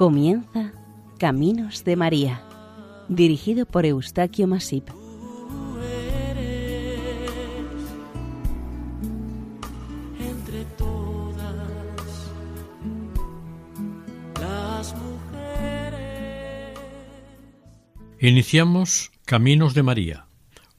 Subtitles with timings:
[0.00, 0.72] Comienza
[1.18, 2.42] Caminos de María,
[3.10, 4.88] dirigido por Eustaquio Masip.
[10.18, 12.32] entre todas
[14.40, 16.78] las mujeres.
[18.20, 20.24] Iniciamos Caminos de María,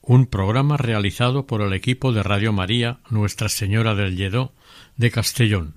[0.01, 4.55] un programa realizado por el equipo de Radio María Nuestra Señora del Lledó
[4.97, 5.75] de Castellón.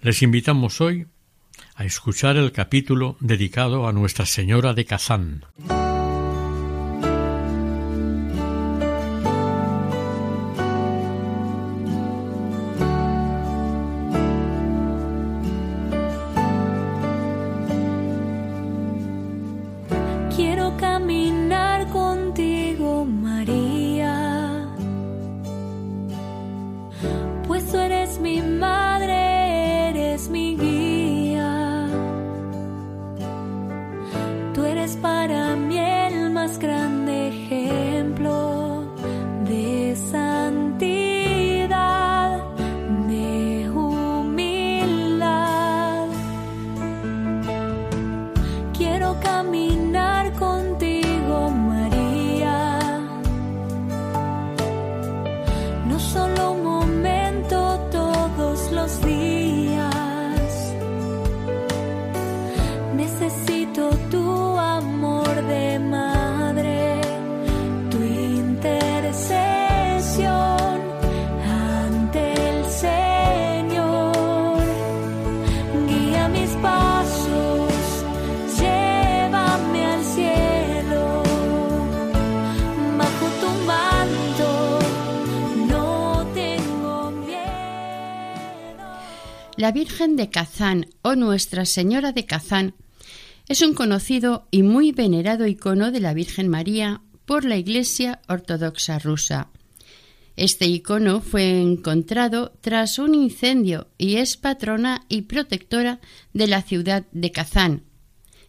[0.00, 1.08] Les invitamos hoy
[1.78, 5.44] a escuchar el capítulo dedicado a Nuestra Señora de Kazán.
[89.58, 92.74] La Virgen de Kazán o Nuestra Señora de Kazán
[93.48, 99.00] es un conocido y muy venerado icono de la Virgen María por la Iglesia Ortodoxa
[99.00, 99.48] rusa.
[100.36, 105.98] Este icono fue encontrado tras un incendio y es patrona y protectora
[106.32, 107.82] de la ciudad de Kazán.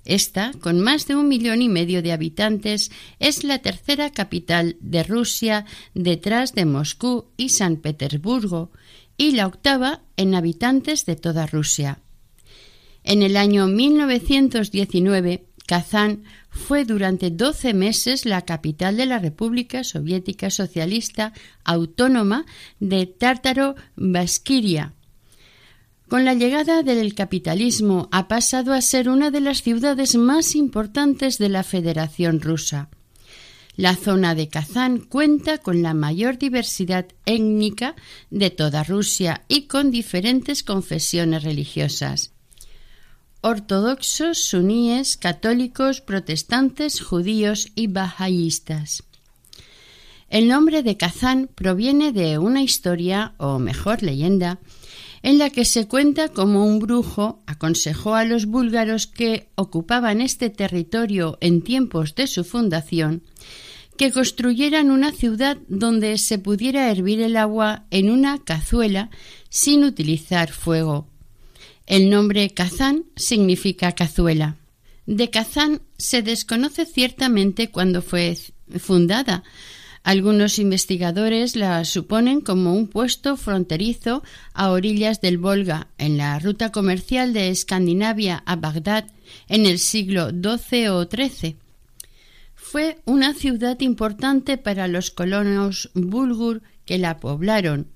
[0.06, 5.02] Esta, con más de un millón y medio de habitantes, es la tercera capital de
[5.02, 5.66] Rusia
[5.96, 8.70] detrás de Moscú y San Petersburgo
[9.20, 12.00] y la octava en habitantes de toda Rusia.
[13.04, 20.50] En el año 1919, Kazán fue durante 12 meses la capital de la República Soviética
[20.50, 21.34] Socialista
[21.66, 22.46] Autónoma
[22.80, 24.94] de Tártaro-Basquiria.
[26.08, 31.38] Con la llegada del capitalismo ha pasado a ser una de las ciudades más importantes
[31.38, 32.90] de la Federación Rusa.
[33.80, 37.96] La zona de Kazán cuenta con la mayor diversidad étnica
[38.30, 42.34] de toda Rusia y con diferentes confesiones religiosas
[43.40, 49.04] ortodoxos, suníes, católicos, protestantes, judíos y bahaístas.
[50.28, 54.60] El nombre de Kazán proviene de una historia, o mejor leyenda,
[55.24, 60.50] en la que se cuenta como un brujo aconsejó a los búlgaros que ocupaban este
[60.50, 63.24] territorio en tiempos de su fundación
[64.00, 69.10] que construyeran una ciudad donde se pudiera hervir el agua en una cazuela
[69.50, 71.10] sin utilizar fuego.
[71.86, 74.56] El nombre Kazán significa cazuela.
[75.06, 78.38] De Kazán se desconoce ciertamente cuándo fue
[78.78, 79.44] fundada.
[80.04, 84.24] Algunos investigadores la suponen como un puesto fronterizo
[84.54, 89.08] a orillas del Volga, en la ruta comercial de Escandinavia a Bagdad
[89.50, 91.58] en el siglo XII o XIII.
[92.72, 97.88] Fue una ciudad importante para los colonos búlgur que la poblaron.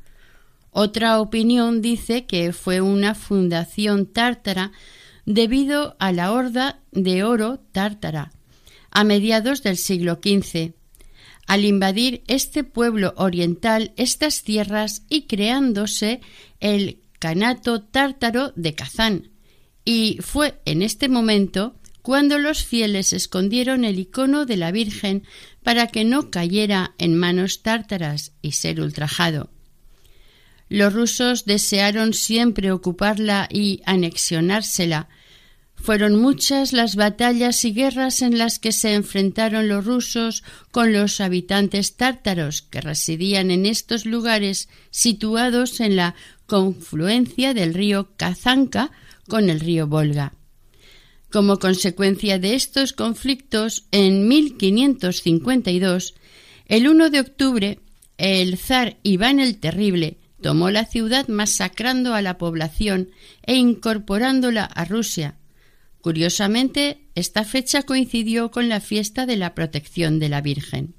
[0.71, 4.71] Otra opinión dice que fue una fundación tártara
[5.27, 8.31] debido a la horda de oro tártara
[8.89, 10.73] a mediados del siglo XV.
[11.45, 16.19] Al invadir este pueblo oriental estas tierras y creándose
[16.59, 19.29] el Kanato tártaro de Kazán,
[19.85, 25.23] y fue en este momento cuando los fieles escondieron el icono de la Virgen
[25.63, 29.49] para que no cayera en manos tártaras y ser ultrajado.
[30.67, 35.07] Los rusos desearon siempre ocuparla y anexionársela.
[35.75, 41.21] Fueron muchas las batallas y guerras en las que se enfrentaron los rusos con los
[41.21, 46.15] habitantes tártaros que residían en estos lugares situados en la
[46.47, 48.91] confluencia del río Kazanka
[49.29, 50.33] con el río Volga.
[51.33, 56.13] Como consecuencia de estos conflictos, en 1552,
[56.67, 57.79] el 1 de octubre,
[58.19, 63.09] el zar Iván el Terrible, tomó la ciudad masacrando a la población
[63.41, 65.39] e incorporándola a Rusia.
[66.01, 70.93] Curiosamente, esta fecha coincidió con la fiesta de la protección de la Virgen.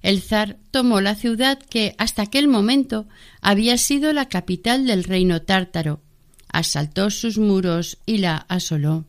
[0.00, 3.06] El zar tomó la ciudad que hasta aquel momento
[3.42, 6.00] había sido la capital del reino tártaro,
[6.48, 9.04] asaltó sus muros y la asoló.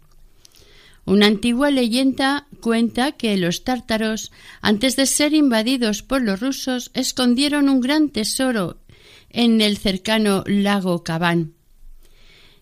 [1.08, 7.70] Una antigua leyenda cuenta que los tártaros, antes de ser invadidos por los rusos, escondieron
[7.70, 8.82] un gran tesoro
[9.30, 11.54] en el cercano lago Cabán.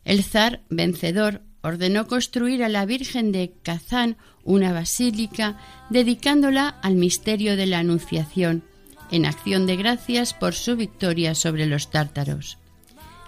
[0.04, 5.58] El zar, vencedor, ordenó construir a la Virgen de Kazán una basílica
[5.90, 8.64] dedicándola al misterio de la Anunciación,
[9.10, 12.60] en acción de gracias por su victoria sobre los tártaros.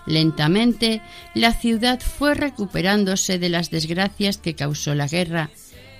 [0.07, 1.01] Lentamente,
[1.35, 5.49] la ciudad fue recuperándose de las desgracias que causó la guerra,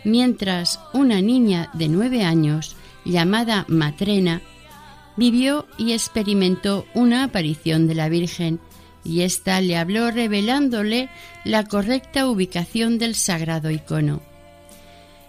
[0.06, 4.42] mientras una niña de nueve años, llamada Matrena,
[5.18, 8.62] vivió y experimentó una aparición de la Virgen,
[9.04, 11.10] y ésta le habló revelándole
[11.44, 14.21] la correcta ubicación del sagrado icono.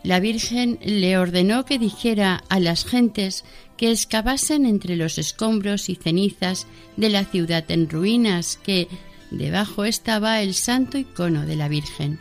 [0.05, 3.45] La Virgen le ordenó que dijera a las gentes
[3.79, 6.67] que excavasen entre los escombros y cenizas
[6.99, 8.89] de la ciudad en ruinas, que
[9.31, 12.19] debajo estaba el santo icono de la Virgen.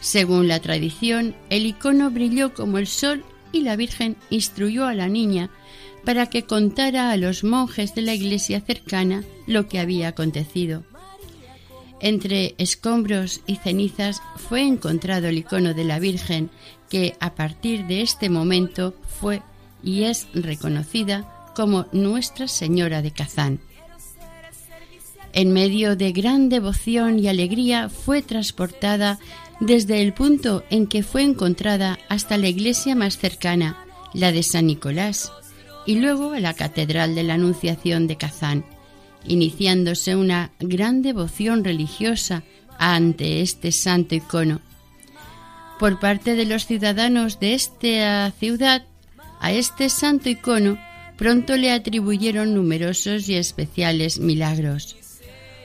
[0.00, 5.08] Según la tradición, el icono brilló como el sol y la Virgen instruyó a la
[5.08, 5.50] niña
[6.04, 10.84] para que contara a los monjes de la iglesia cercana lo que había acontecido.
[12.00, 16.50] Entre escombros y cenizas fue encontrado el icono de la Virgen,
[16.88, 19.42] que a partir de este momento fue
[19.86, 21.24] y es reconocida
[21.54, 23.60] como Nuestra Señora de Kazán.
[25.32, 29.18] En medio de gran devoción y alegría fue transportada
[29.60, 33.76] desde el punto en que fue encontrada hasta la iglesia más cercana,
[34.12, 35.32] la de San Nicolás,
[35.86, 38.64] y luego a la Catedral de la Anunciación de Kazán,
[39.24, 42.42] iniciándose una gran devoción religiosa
[42.78, 44.60] ante este santo icono.
[45.78, 48.84] Por parte de los ciudadanos de esta ciudad,
[49.40, 50.78] a este santo icono
[51.16, 54.96] pronto le atribuyeron numerosos y especiales milagros.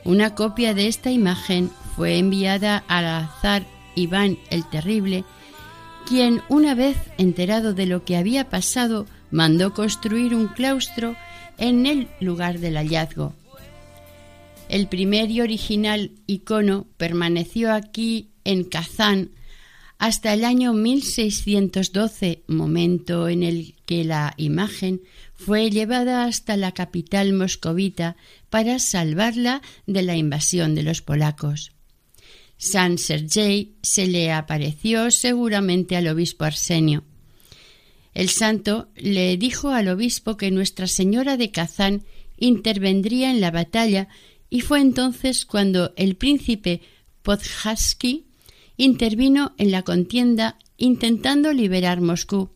[0.03, 3.65] Una copia de esta imagen fue enviada al azar
[3.95, 5.25] Iván el Terrible,
[6.07, 11.15] quien, una vez enterado de lo que había pasado, mandó construir un claustro
[11.57, 13.33] en el lugar del hallazgo.
[14.69, 19.31] El primer y original icono permaneció aquí en Kazán
[20.01, 25.01] hasta el año 1612, momento en el que la imagen
[25.35, 28.15] fue llevada hasta la capital moscovita
[28.49, 31.73] para salvarla de la invasión de los polacos.
[32.57, 37.03] San Sergei se le apareció seguramente al obispo Arsenio.
[38.15, 42.01] El santo le dijo al obispo que Nuestra Señora de Kazán
[42.37, 44.07] intervendría en la batalla
[44.49, 46.81] y fue entonces cuando el príncipe
[47.21, 48.30] Podhaski
[48.81, 52.49] intervino en la contienda intentando liberar Moscú.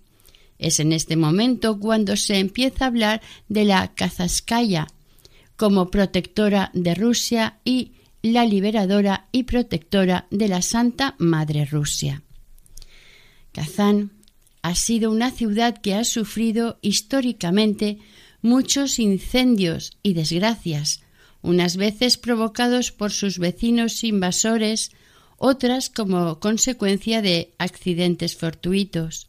[0.58, 4.88] Es en este momento cuando se empieza a hablar de la Kazakaya
[5.56, 7.92] como protectora de Rusia y
[8.24, 12.24] la liberadora y protectora de la Santa Madre Rusia.
[13.52, 14.12] Kazán
[14.64, 18.00] ha sido una ciudad que ha sufrido históricamente
[18.42, 21.02] muchos incendios y desgracias,
[21.44, 24.90] unas veces provocados por sus vecinos invasores,
[25.46, 29.28] otras como consecuencia de accidentes fortuitos.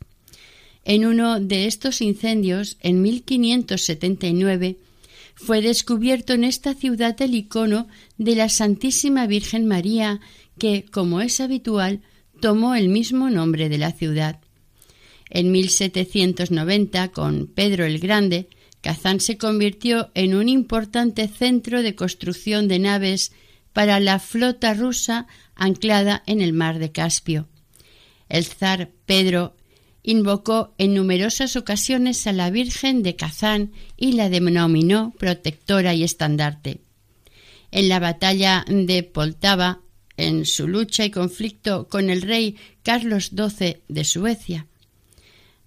[0.84, 4.76] En uno de estos incendios, en 1579,
[5.34, 10.20] fue descubierto en esta ciudad el icono de la Santísima Virgen María,
[10.58, 12.00] que, como es habitual,
[12.40, 14.40] tomó el mismo nombre de la ciudad.
[15.28, 18.48] En 1790, con Pedro el Grande,
[18.80, 23.32] Kazán se convirtió en un importante centro de construcción de naves
[23.72, 27.48] para la flota rusa anclada en el mar de Caspio.
[28.28, 29.56] El zar Pedro
[30.02, 36.80] invocó en numerosas ocasiones a la Virgen de Kazán y la denominó protectora y estandarte.
[37.72, 39.80] En la batalla de Poltava,
[40.16, 44.66] en su lucha y conflicto con el rey Carlos XII de Suecia.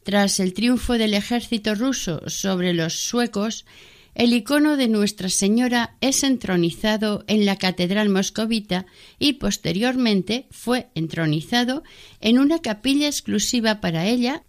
[0.04, 3.66] Tras el triunfo del ejército ruso sobre los suecos,
[4.16, 8.86] el icono de Nuestra Señora es entronizado en la Catedral Moscovita
[9.18, 11.84] y posteriormente fue entronizado
[12.20, 14.44] en una capilla exclusiva para ella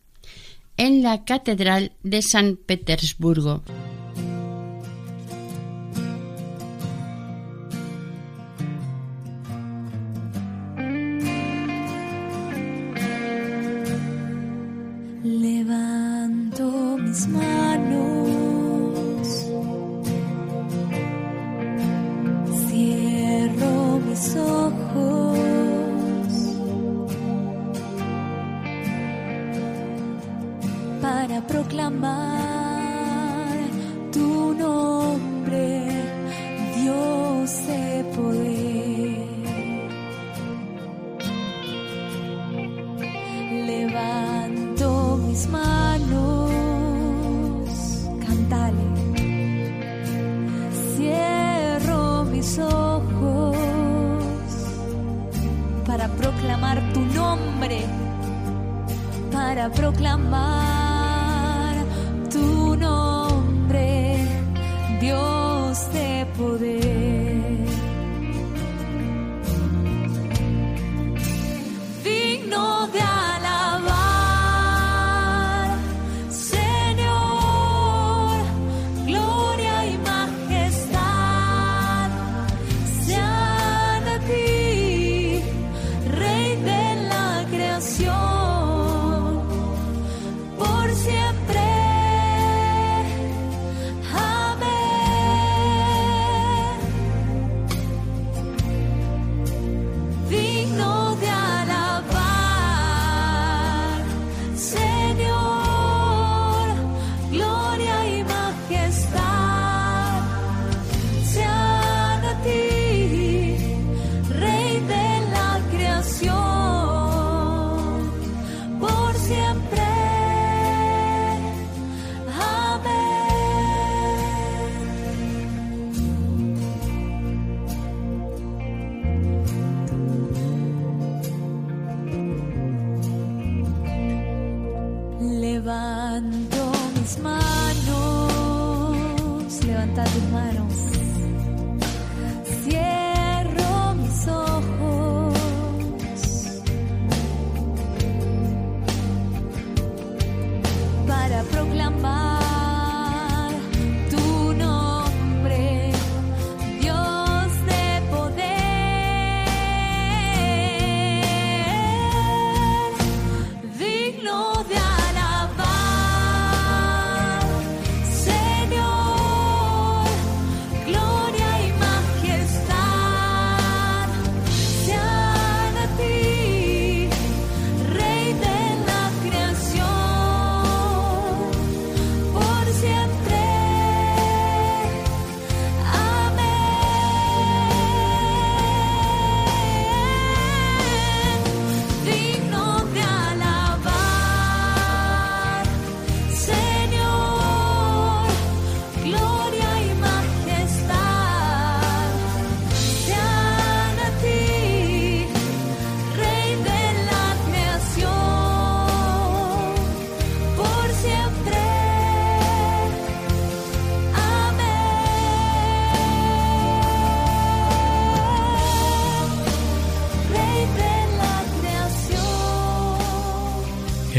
[0.77, 3.63] en la Catedral de San Petersburgo.
[31.01, 32.60] Para proclamar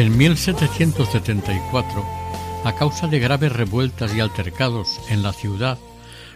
[0.01, 2.05] En 1774,
[2.63, 5.77] a causa de graves revueltas y altercados en la ciudad,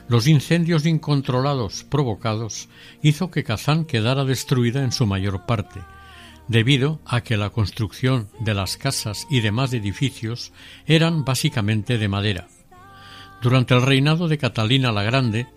[0.08, 2.70] los incendios incontrolados provocados
[3.02, 5.82] hizo que Kazán quedara destruida en su mayor parte,
[6.48, 10.54] debido a que la construcción de las casas y demás edificios
[10.86, 12.48] eran básicamente de madera.
[13.42, 15.48] Durante el reinado de Catalina la Grande,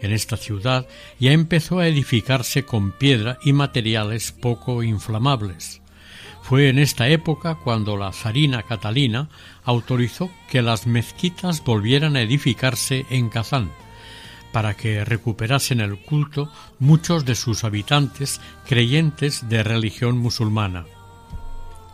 [0.00, 0.86] en esta ciudad
[1.18, 5.80] ya empezó a edificarse con piedra y materiales poco inflamables.
[6.50, 9.28] Fue en esta época cuando la zarina Catalina
[9.62, 13.70] autorizó que las mezquitas volvieran a edificarse en Kazán,
[14.50, 20.86] para que recuperasen el culto muchos de sus habitantes creyentes de religión musulmana.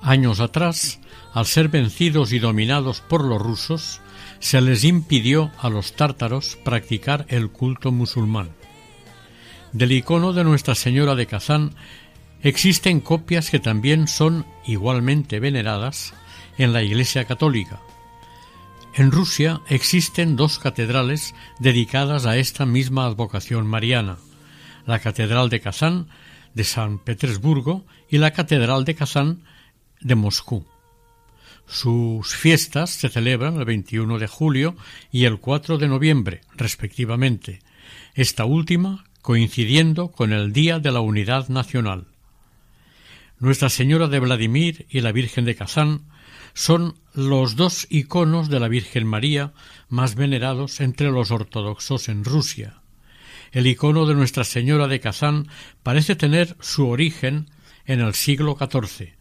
[0.00, 1.00] Años atrás,
[1.34, 4.00] al ser vencidos y dominados por los rusos,
[4.38, 8.52] se les impidió a los tártaros practicar el culto musulmán.
[9.74, 11.74] Del icono de Nuestra Señora de Kazán
[12.42, 16.14] existen copias que también son igualmente veneradas
[16.58, 17.80] en la Iglesia Católica.
[18.94, 24.16] En Rusia existen dos catedrales dedicadas a esta misma advocación mariana,
[24.86, 26.08] la Catedral de Kazán
[26.54, 29.42] de San Petersburgo y la Catedral de Kazán
[30.00, 30.66] de Moscú.
[31.66, 34.76] Sus fiestas se celebran el 21 de julio
[35.10, 37.60] y el 4 de noviembre, respectivamente,
[38.14, 42.06] esta última coincidiendo con el Día de la Unidad Nacional.
[43.38, 46.06] Nuestra Señora de Vladimir y la Virgen de Kazán
[46.54, 49.52] son los dos iconos de la Virgen María
[49.90, 52.80] más venerados entre los ortodoxos en Rusia.
[53.52, 55.48] el icono de Nuestra Señora de Kazán
[55.82, 57.50] parece tener su origen
[57.84, 59.16] en el siglo XIV,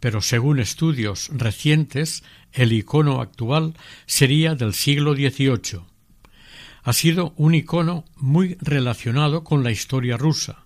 [0.00, 3.74] pero según estudios recientes, el icono actual
[4.06, 5.82] sería del siglo XVIII.
[6.82, 10.64] Ha sido un icono muy relacionado con la historia rusa.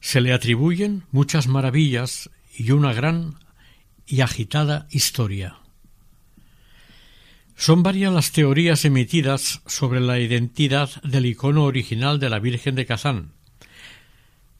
[0.00, 3.34] Se le atribuyen muchas maravillas y una gran
[4.06, 5.58] y agitada historia.
[7.56, 12.86] Son varias las teorías emitidas sobre la identidad del icono original de la Virgen de
[12.86, 13.32] Kazán.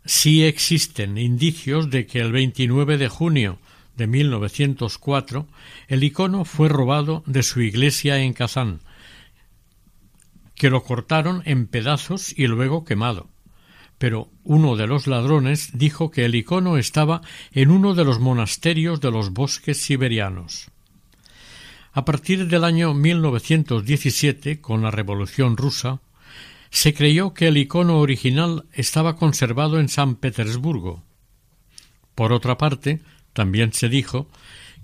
[0.04, 3.61] Sí existen indicios de que el 29 de junio
[3.97, 5.47] de 1904
[5.87, 8.80] el icono fue robado de su iglesia en Kazán,
[10.57, 13.30] que lo cortaron en pedazos y luego quemado.
[13.99, 17.21] Pero uno de los ladrones dijo que el icono estaba
[17.52, 20.71] en uno de los monasterios de los bosques siberianos.
[21.93, 26.00] A partir del año 1917, con la Revolución rusa,
[26.71, 31.02] se creyó que el icono original estaba conservado en San Petersburgo.
[32.14, 33.00] Por otra parte,
[33.33, 34.28] también se dijo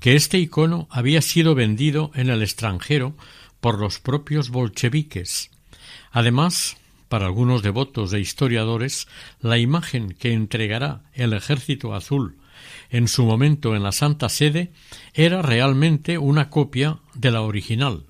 [0.00, 3.16] que este icono había sido vendido en el extranjero
[3.61, 5.50] por los propios bolcheviques.
[6.11, 6.76] Además,
[7.14, 9.06] para algunos devotos e historiadores,
[9.38, 12.38] la imagen que entregará el ejército azul
[12.90, 14.73] en su momento en la Santa Sede
[15.12, 18.06] era realmente una copia de la original.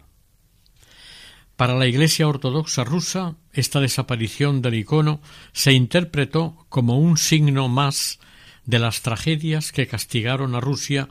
[1.54, 5.20] Para la Iglesia Ortodoxa rusa, esta desaparición del icono
[5.52, 8.20] se interpretó como un signo más
[8.64, 11.11] de las tragedias que castigaron a Rusia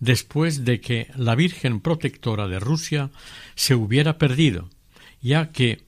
[0.00, 3.10] después de que la Virgen protectora de Rusia
[3.54, 4.70] se hubiera perdido,
[5.20, 5.84] ya que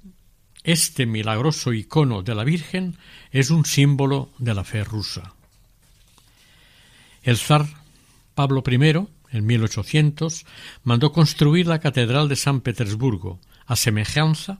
[0.67, 2.99] este milagroso icono de la Virgen
[3.31, 5.33] es un símbolo de la fe rusa.
[7.23, 7.67] El zar
[8.35, 10.45] Pablo I, en 1800,
[10.83, 14.59] mandó construir la Catedral de San Petersburgo, a semejanza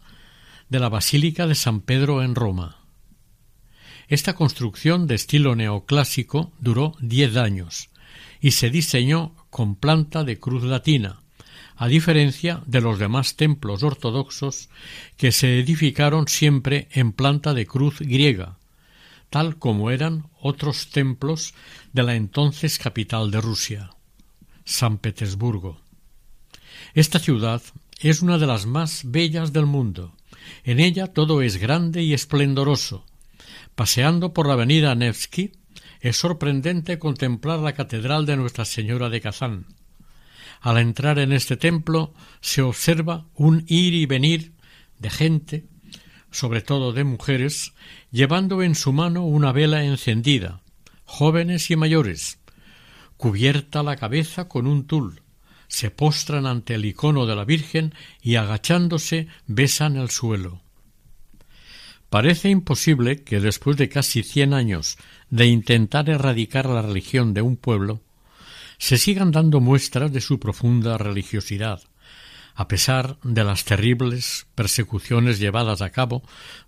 [0.69, 2.77] de la Basílica de San Pedro en Roma.
[4.07, 7.91] Esta construcción de estilo neoclásico duró diez años
[8.41, 11.19] y se diseñó con planta de cruz latina,
[11.77, 14.69] a diferencia de los demás templos ortodoxos
[15.17, 18.59] que se edificaron siempre en planta de cruz griega,
[19.31, 21.55] tal como eran otros templos
[21.93, 23.91] de la entonces capital de Rusia,
[24.65, 25.81] San Petersburgo.
[26.95, 27.63] Esta ciudad
[28.01, 30.15] es una de las más bellas del mundo.
[30.65, 33.05] En ella todo es grande y esplendoroso.
[33.75, 35.53] Paseando por la avenida Nevsky,
[36.01, 39.67] es sorprendente contemplar la catedral de Nuestra Señora de Kazán.
[40.61, 44.53] Al entrar en este templo se observa un ir y venir
[44.99, 45.67] de gente
[46.37, 47.73] sobre todo de mujeres,
[48.11, 50.61] llevando en su mano una vela encendida,
[51.05, 52.41] jóvenes y mayores,
[53.17, 55.23] cubierta la cabeza con un tul,
[55.69, 60.61] se postran ante el icono de la Virgen y agachándose besan el suelo.
[62.11, 64.99] Parece imposible que después de casi cien años
[65.31, 68.03] de intentar erradicar la religión de un pueblo,
[68.79, 71.83] se sigan dando muestras de su profunda religiosidad,
[72.55, 76.23] a pesar de las terribles persecuciones llevadas a cabo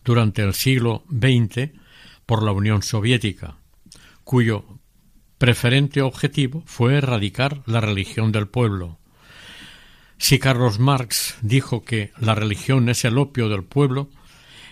[0.04, 1.70] durante el siglo XX
[2.26, 3.56] por la Unión Soviética,
[4.24, 4.64] cuyo
[5.38, 8.98] preferente objetivo fue erradicar la religión del pueblo.
[10.18, 14.10] Si Carlos Marx dijo que la religión es el opio del pueblo,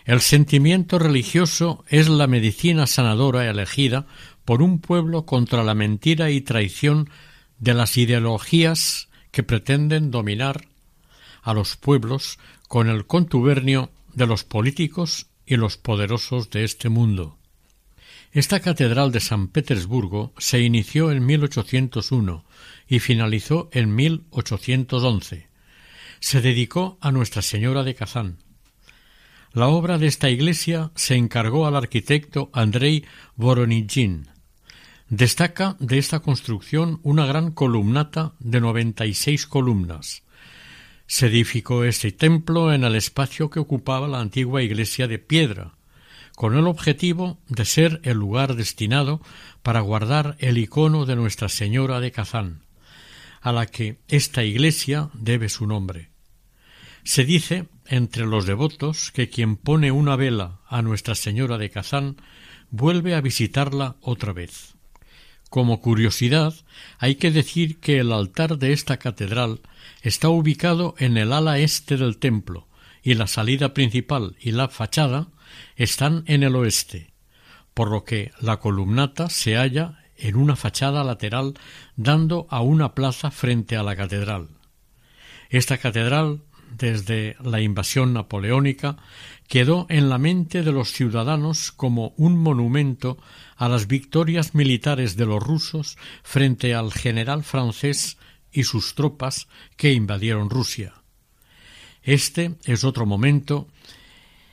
[0.05, 4.07] el sentimiento religioso es la medicina sanadora elegida
[4.44, 7.11] por un pueblo contra la mentira y traición
[7.58, 10.68] de las ideologías que pretenden dominar
[11.42, 12.38] a los pueblos
[12.68, 17.38] con el contubernio de los políticos y los poderosos de este mundo.
[18.32, 22.44] Esta catedral de San Petersburgo se inició en 1801
[22.88, 25.48] y finalizó en 1811.
[26.20, 28.38] Se dedicó a Nuestra Señora de Kazán.
[29.52, 33.04] La obra de esta iglesia se encargó al arquitecto Andrei
[33.36, 34.28] Voronizhin.
[35.08, 40.24] Destaca de esta construcción una gran columnata de noventa y seis columnas,
[41.06, 45.74] se edificó este templo en el espacio que ocupaba la antigua iglesia de piedra,
[46.34, 49.22] con el objetivo de ser el lugar destinado
[49.62, 52.62] para guardar el icono de Nuestra Señora de Kazán,
[53.40, 56.10] a la que esta iglesia debe su nombre.
[57.04, 62.16] Se dice entre los devotos que quien pone una vela a Nuestra Señora de Kazán
[62.70, 64.75] vuelve a visitarla otra vez.
[65.56, 66.52] Como curiosidad,
[66.98, 69.60] hay que decir que el altar de esta catedral
[70.02, 72.68] está ubicado en el ala este del templo
[73.02, 75.28] y la salida principal y la fachada
[75.74, 77.10] están en el oeste,
[77.72, 81.54] por lo que la columnata se halla en una fachada lateral
[81.96, 84.48] dando a una plaza frente a la catedral.
[85.48, 86.42] Esta catedral
[86.76, 88.96] desde la invasión napoleónica,
[89.48, 93.18] quedó en la mente de los ciudadanos como un monumento
[93.56, 98.18] a las victorias militares de los rusos frente al general francés
[98.52, 100.94] y sus tropas que invadieron Rusia.
[102.02, 103.68] Este es otro momento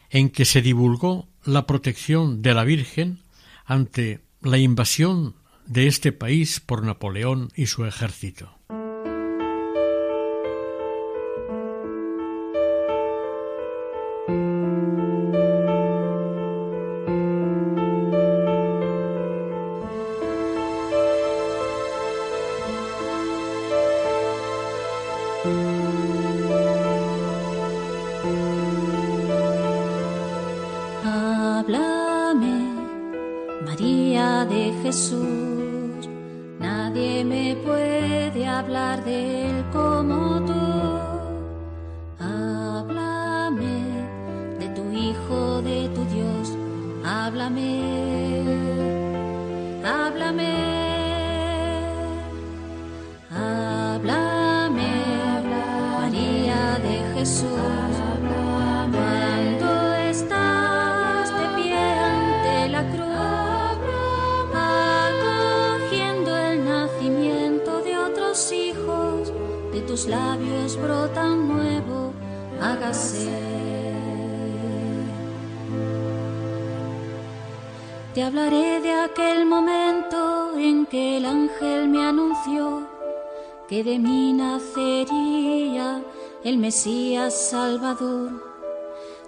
[0.09, 3.19] en que se divulgó la protección de la Virgen
[3.65, 5.35] ante la invasión
[5.65, 8.57] de este país por Napoleón y su ejército.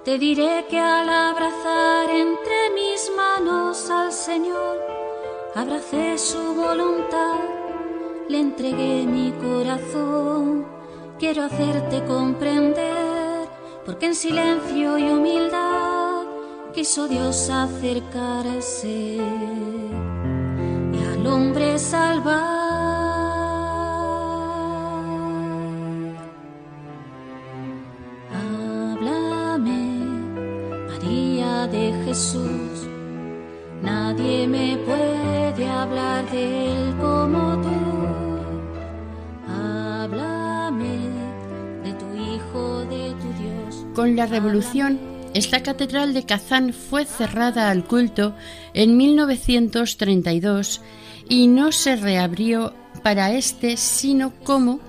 [0.03, 4.81] Te diré que al abrazar entre mis manos al Señor,
[5.53, 7.41] abracé su voluntad,
[8.27, 10.65] le entregué mi corazón.
[11.19, 13.47] Quiero hacerte comprender,
[13.85, 16.23] porque en silencio y humildad
[16.73, 19.17] quiso Dios acercarse
[20.91, 22.44] y al hombre salvar.
[32.15, 32.87] Jesús.
[33.83, 37.69] Nadie me puede hablar de él como tú.
[39.51, 41.09] Háblame
[41.83, 43.85] de tu Hijo, de tu Dios.
[43.93, 44.97] Con la revolución,
[45.33, 48.33] esta catedral de Kazán fue cerrada al culto
[48.73, 50.81] en 1932
[51.27, 52.73] y no se reabrió
[53.03, 54.79] para este sino como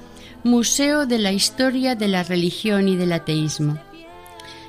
[0.45, 3.81] Museo de la Historia de la Religión y del Ateísmo.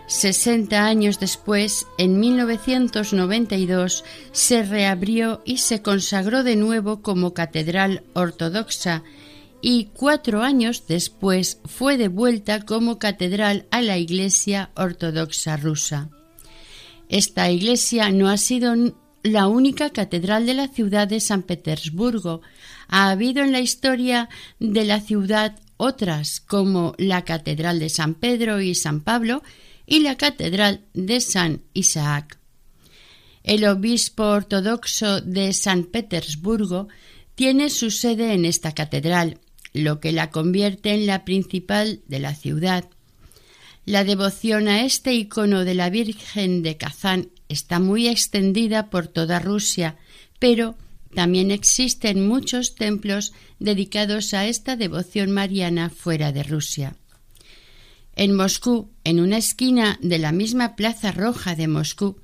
[0.07, 9.03] 60 años después, en 1992, se reabrió y se consagró de nuevo como catedral ortodoxa
[9.61, 16.09] y cuatro años después fue devuelta como catedral a la Iglesia Ortodoxa rusa.
[17.09, 18.75] Esta iglesia no ha sido
[19.23, 22.41] la única catedral de la ciudad de San Petersburgo.
[22.87, 28.61] Ha habido en la historia de la ciudad otras como la Catedral de San Pedro
[28.61, 29.43] y San Pablo,
[29.87, 32.37] y la Catedral de San Isaac.
[33.43, 36.89] El obispo ortodoxo de San Petersburgo
[37.33, 39.39] tiene su sede en esta catedral,
[39.73, 42.89] lo que la convierte en la principal de la ciudad.
[43.85, 49.39] La devoción a este icono de la Virgen de Kazán está muy extendida por toda
[49.39, 49.95] Rusia,
[50.39, 50.75] pero
[51.15, 56.97] también existen muchos templos dedicados a esta devoción mariana fuera de Rusia.
[58.17, 62.17] En Moscú, en una esquina de la misma Plaza Roja de Moscú,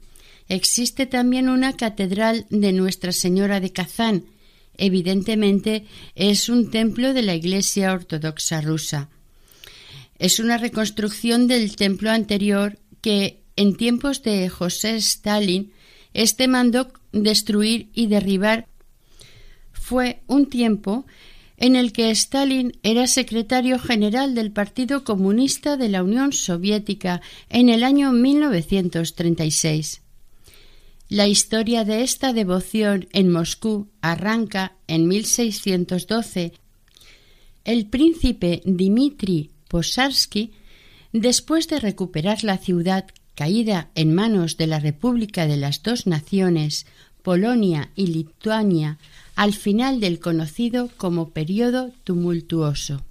[0.50, 4.26] existe también una catedral de Nuestra Señora de Kazán.
[4.76, 9.10] Evidentemente es un templo de la Iglesia Ortodoxa rusa.
[10.18, 15.74] Es una reconstrucción del templo anterior que, en tiempos de José Stalin,
[16.16, 18.66] este mandó destruir y derribar.
[19.74, 21.06] Fue un tiempo
[21.64, 27.70] en el que Stalin era secretario general del Partido Comunista de la Unión Soviética en
[27.70, 30.02] el año 1936.
[31.08, 36.52] La historia de esta devoción en Moscú arranca en 1612.
[37.64, 40.52] El príncipe Dmitri Posarsky,
[41.14, 46.88] después de recuperar la ciudad caída en manos de la República de las Dos Naciones,
[47.22, 48.98] Polonia y Lituania,
[49.36, 53.04] al final del conocido como periodo tumultuoso.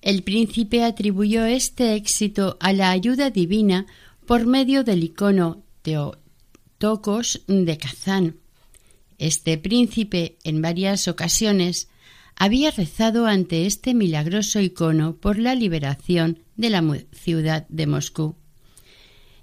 [0.00, 3.86] El príncipe atribuyó este éxito a la ayuda divina
[4.26, 8.36] por medio del icono Teotocos de Kazán.
[9.18, 11.88] Este príncipe en varias ocasiones
[12.36, 18.36] había rezado ante este milagroso icono por la liberación de la ciudad de Moscú.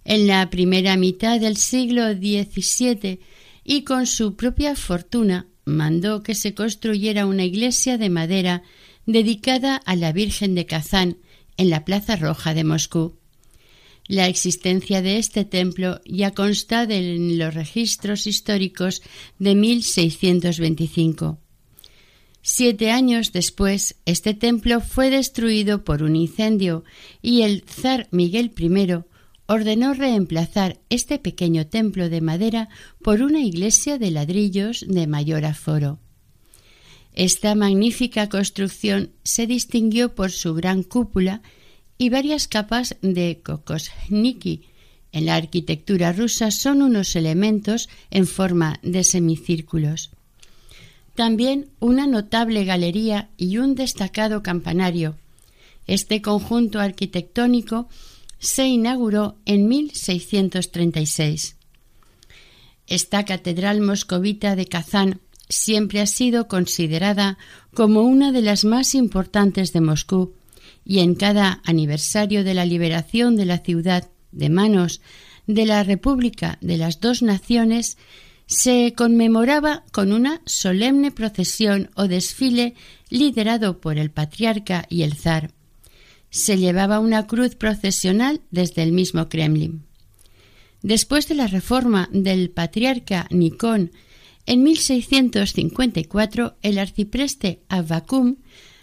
[0.04, 3.20] En la primera mitad del siglo XVII
[3.64, 8.64] y con su propia fortuna mandó que se construyera una iglesia de madera
[9.06, 11.18] dedicada a la Virgen de Kazán
[11.58, 13.18] en la Plaza Roja de Moscú.
[14.08, 19.02] La existencia de este templo ya consta en los registros históricos
[19.40, 21.40] de 1625.
[22.42, 26.84] Siete años después, este templo fue destruido por un incendio
[27.22, 28.70] y el zar Miguel I
[29.52, 32.70] ordenó reemplazar este pequeño templo de madera
[33.04, 36.00] por una iglesia de ladrillos de mayor aforo.
[37.14, 41.42] Esta magnífica construcción se distinguió por su gran cúpula
[41.98, 44.70] y varias capas de kokosniki.
[45.12, 50.12] En la arquitectura rusa son unos elementos en forma de semicírculos.
[51.14, 55.18] También una notable galería y un destacado campanario.
[55.88, 57.90] Este conjunto arquitectónico
[58.42, 61.56] se inauguró en 1636.
[62.88, 67.38] Esta catedral moscovita de Kazán siempre ha sido considerada
[67.74, 70.34] como una de las más importantes de Moscú
[70.84, 75.02] y en cada aniversario de la liberación de la ciudad de manos
[75.46, 77.98] de la República de las dos Naciones
[78.48, 82.74] se conmemoraba con una solemne procesión o desfile
[83.10, 85.52] liderado por el patriarca y el zar
[86.32, 89.84] se llevaba una cruz procesional desde el mismo Kremlin.
[90.82, 93.92] Después de la reforma del patriarca Nikon
[94.48, 98.38] en 1654, el arcipreste Avakum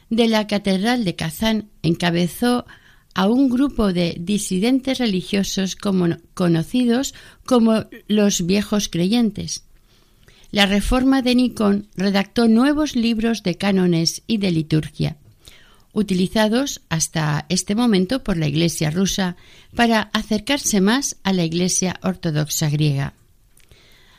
[0.08, 2.66] de la Catedral de Kazán encabezó
[3.14, 9.64] a un grupo de disidentes religiosos conocidos como los viejos creyentes.
[10.52, 15.16] La reforma de Nikon redactó nuevos libros de cánones y de liturgia
[15.92, 19.36] utilizados hasta este momento por la Iglesia rusa
[19.74, 23.14] para acercarse más a la Iglesia ortodoxa griega.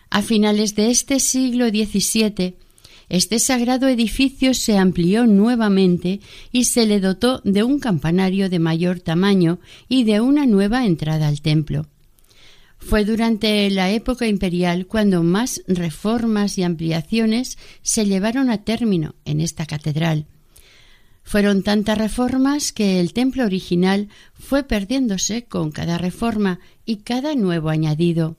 [0.10, 2.56] A finales de este siglo XVII,
[3.10, 6.20] este sagrado edificio se amplió nuevamente
[6.52, 11.28] y se le dotó de un campanario de mayor tamaño y de una nueva entrada
[11.28, 11.88] al templo.
[12.78, 19.42] Fue durante la época imperial cuando más reformas y ampliaciones se llevaron a término en
[19.42, 20.26] esta catedral
[21.30, 27.70] fueron tantas reformas que el templo original fue perdiéndose con cada reforma y cada nuevo
[27.70, 28.36] añadido.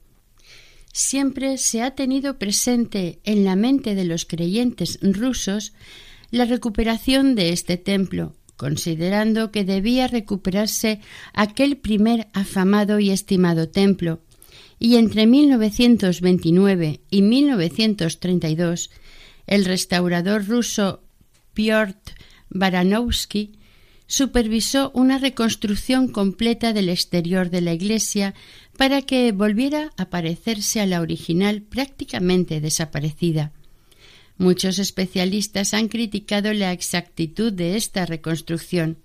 [0.93, 5.73] Siempre se ha tenido presente en la mente de los creyentes rusos
[6.33, 10.99] la recuperación de este templo, considerando que debía recuperarse
[11.33, 14.19] aquel primer afamado y estimado templo,
[14.81, 18.91] y entre 1929 y 1932
[19.47, 21.05] el restaurador ruso
[21.55, 22.15] Piotr
[22.51, 23.53] Baranowski
[24.07, 28.35] supervisó una reconstrucción completa del exterior de la iglesia
[28.77, 33.53] para que volviera a parecerse a la original prácticamente desaparecida.
[34.37, 38.99] Muchos especialistas han criticado la exactitud de esta reconstrucción.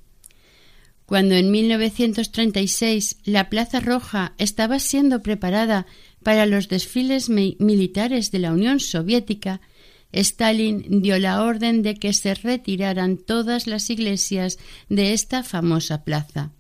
[1.06, 5.86] Cuando en 1936 la Plaza Roja estaba siendo preparada
[6.24, 9.62] para los desfiles militares de la Unión Soviética,
[10.16, 16.52] Stalin dio la orden de que se retiraran todas las iglesias de esta famosa plaza.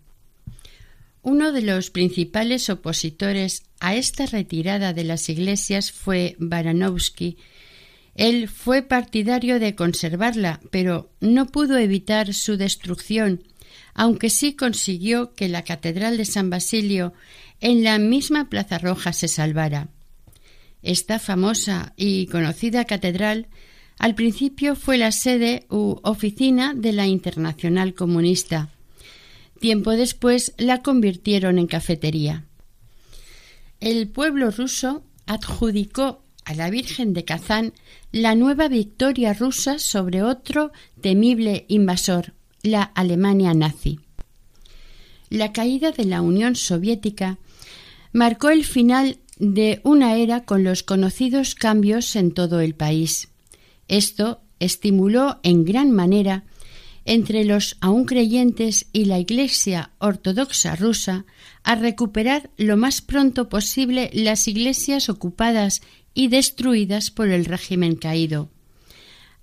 [1.21, 7.37] Uno de los principales opositores a esta retirada de las iglesias fue Baranovsky.
[8.13, 13.43] Él fue partidario de conservarla, pero no pudo evitar su destrucción,
[13.93, 17.13] aunque sí consiguió que la Catedral de San Basilio
[17.61, 19.87] en la misma Plaza Roja se salvara.
[20.85, 23.47] Esta famosa y conocida catedral
[23.97, 28.69] al principio fue la sede u oficina de la Internacional Comunista.
[29.59, 32.45] Tiempo después la convirtieron en cafetería.
[33.79, 37.73] El pueblo ruso adjudicó a la Virgen de Kazán
[38.11, 40.71] la nueva victoria rusa sobre otro
[41.01, 44.01] temible invasor, la Alemania nazi.
[45.31, 47.39] La caída de la Unión Soviética
[48.13, 53.29] marcó el final de una era con los conocidos cambios en todo el país.
[53.87, 56.43] Esto estimuló en gran manera
[57.05, 61.25] entre los aún creyentes y la Iglesia ortodoxa rusa
[61.63, 65.81] a recuperar lo más pronto posible las iglesias ocupadas
[66.15, 68.49] y destruidas por el régimen caído.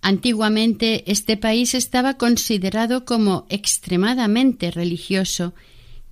[0.00, 5.54] Antiguamente este país estaba considerado como extremadamente religioso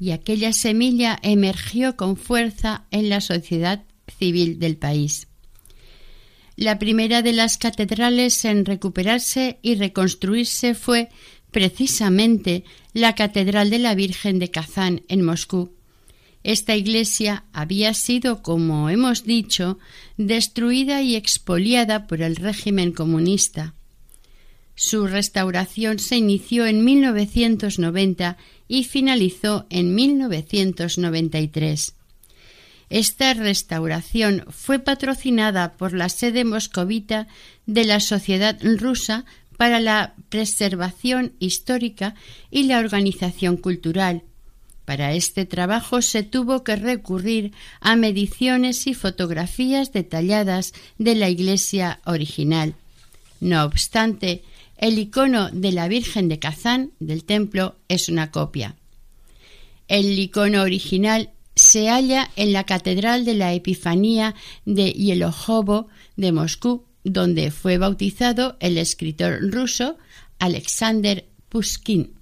[0.01, 3.85] y aquella semilla emergió con fuerza en la sociedad
[4.19, 5.29] civil del país.
[6.57, 11.11] La primera de las catedrales en recuperarse y reconstruirse fue
[11.51, 15.75] precisamente la Catedral de la Virgen de Kazán en Moscú.
[16.43, 19.79] Esta iglesia había sido, como hemos dicho,
[20.17, 23.75] destruida y expoliada por el régimen comunista.
[24.75, 28.39] Su restauración se inició en 1990
[28.71, 31.95] y finalizó en 1993.
[32.89, 37.27] Esta restauración fue patrocinada por la sede moscovita
[37.67, 39.25] de la Sociedad Rusa
[39.57, 42.15] para la Preservación Histórica
[42.53, 44.23] y la Organización Cultural.
[44.85, 51.99] Para este trabajo se tuvo que recurrir a mediciones y fotografías detalladas de la iglesia
[52.05, 52.77] original.
[53.41, 54.45] No obstante,
[54.81, 58.77] el icono de la Virgen de Kazán del templo es una copia.
[59.89, 66.87] El icono original se halla en la Catedral de la Epifanía de Yelojovo de Moscú,
[67.05, 69.99] donde fue bautizado el escritor ruso
[70.39, 72.15] Alexander Pushkin.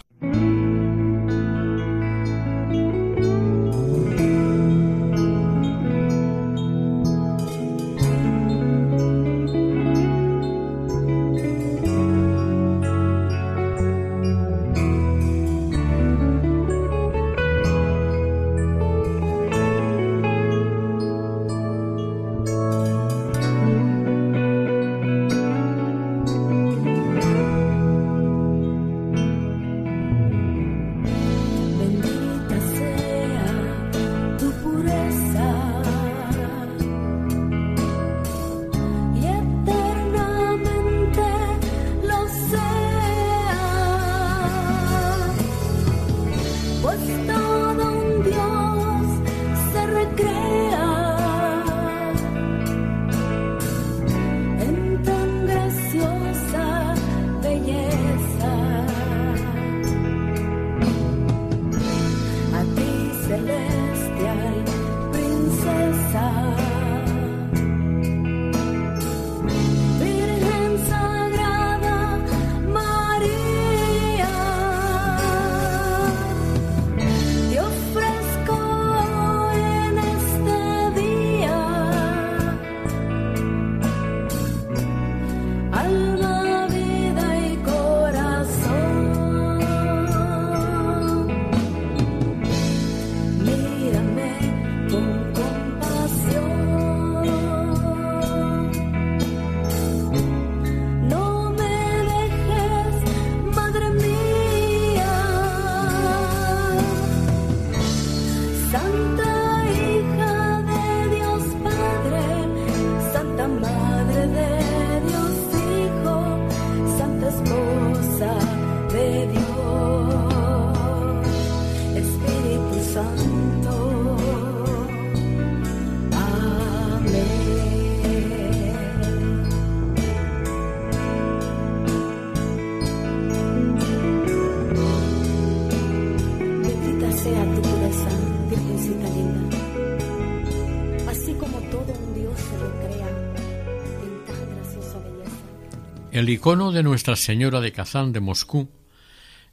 [146.18, 148.72] El icono de Nuestra Señora de Kazán de Moscú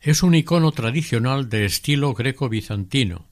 [0.01, 3.27] es un icono tradicional de estilo greco-bizantino.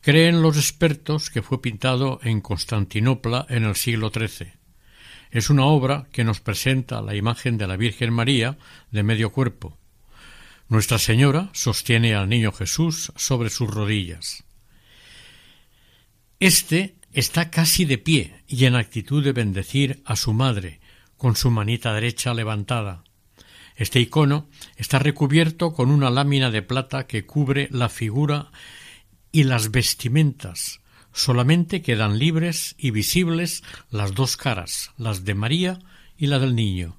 [0.00, 4.54] Creen los expertos que fue pintado en Constantinopla en el siglo XIII.
[5.30, 8.56] Es una obra que nos presenta la imagen de la Virgen María
[8.90, 9.76] de medio cuerpo.
[10.70, 14.42] Nuestra Señora sostiene al niño Jesús sobre sus rodillas.
[16.40, 20.80] Este está casi de pie y en actitud de bendecir a su madre,
[21.24, 23.02] con su manita derecha levantada.
[23.76, 24.46] Este icono
[24.76, 28.50] está recubierto con una lámina de plata que cubre la figura
[29.32, 30.80] y las vestimentas.
[31.14, 35.78] Solamente quedan libres y visibles las dos caras, las de María
[36.18, 36.98] y la del niño.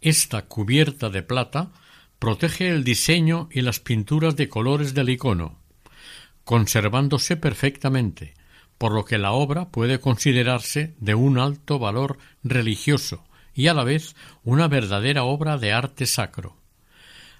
[0.00, 1.70] Esta cubierta de plata
[2.18, 5.56] protege el diseño y las pinturas de colores del icono,
[6.42, 8.34] conservándose perfectamente,
[8.82, 13.24] por lo que la obra puede considerarse de un alto valor religioso
[13.54, 16.56] y a la vez una verdadera obra de arte sacro.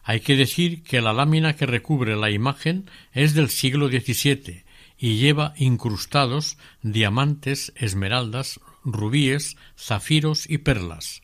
[0.05, 4.63] Hay que decir que la lámina que recubre la imagen es del siglo XVII
[4.97, 11.22] y lleva incrustados diamantes, esmeraldas, rubíes, zafiros y perlas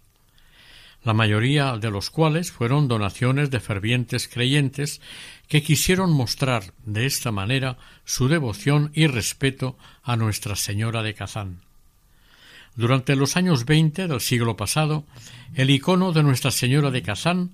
[1.05, 5.01] la mayoría de los cuales fueron donaciones de fervientes creyentes
[5.47, 11.61] que quisieron mostrar de esta manera su devoción y respeto a Nuestra Señora de Kazán.
[12.75, 15.05] Durante los años veinte del siglo pasado,
[15.55, 17.51] el icono de Nuestra Señora de Kazán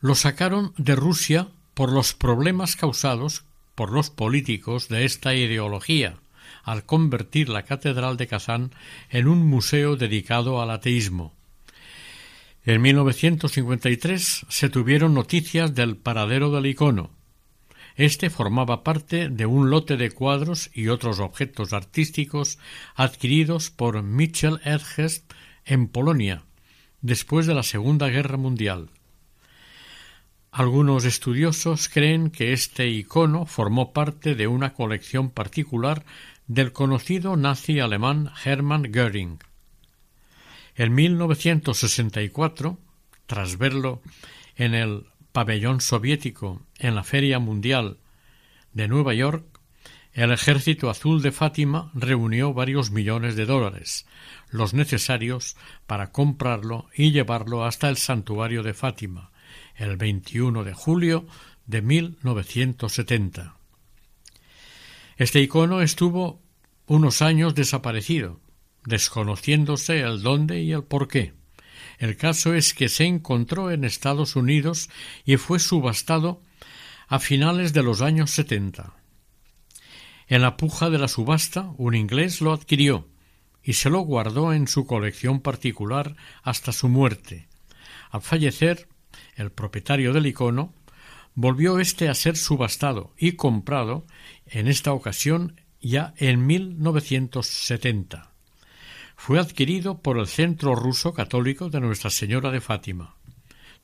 [0.00, 6.16] lo sacaron de Rusia por los problemas causados por los políticos de esta ideología
[6.64, 8.72] al convertir la Catedral de Kazán
[9.10, 11.37] en un museo dedicado al ateísmo.
[12.68, 17.08] En 1953 se tuvieron noticias del paradero del icono.
[17.96, 22.58] Este formaba parte de un lote de cuadros y otros objetos artísticos
[22.94, 25.32] adquiridos por Michel Erdgest
[25.64, 26.42] en Polonia,
[27.00, 28.90] después de la Segunda Guerra Mundial.
[30.50, 36.04] Algunos estudiosos creen que este icono formó parte de una colección particular
[36.48, 39.38] del conocido nazi alemán Hermann Göring.
[40.78, 42.78] En 1964,
[43.26, 44.00] tras verlo
[44.54, 47.98] en el pabellón soviético en la Feria Mundial
[48.74, 49.44] de Nueva York,
[50.12, 54.06] el Ejército Azul de Fátima reunió varios millones de dólares,
[54.50, 55.56] los necesarios
[55.88, 59.32] para comprarlo y llevarlo hasta el santuario de Fátima,
[59.74, 61.26] el 21 de julio
[61.66, 63.56] de 1970.
[65.16, 66.40] Este icono estuvo
[66.86, 68.38] unos años desaparecido,
[68.84, 71.34] desconociéndose el dónde y el por qué.
[71.98, 74.88] El caso es que se encontró en Estados Unidos
[75.24, 76.42] y fue subastado
[77.08, 78.94] a finales de los años setenta.
[80.28, 83.08] En la puja de la subasta, un inglés lo adquirió
[83.62, 87.48] y se lo guardó en su colección particular hasta su muerte.
[88.10, 88.88] Al fallecer,
[89.36, 90.74] el propietario del icono
[91.34, 94.06] volvió éste a ser subastado y comprado,
[94.46, 98.27] en esta ocasión ya en 1970.
[99.20, 103.16] Fue adquirido por el Centro Ruso Católico de Nuestra Señora de Fátima,